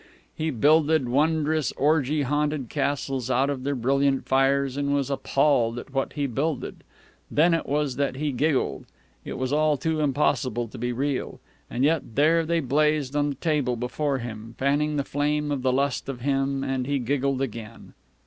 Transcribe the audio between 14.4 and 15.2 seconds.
fanning the